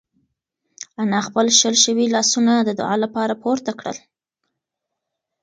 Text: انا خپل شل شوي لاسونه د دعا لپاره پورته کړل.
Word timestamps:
انا 1.01 1.19
خپل 1.27 1.45
شل 1.59 1.75
شوي 1.85 2.05
لاسونه 2.13 2.53
د 2.61 2.69
دعا 2.79 2.95
لپاره 3.03 3.33
پورته 3.43 3.71
کړل. 3.79 3.97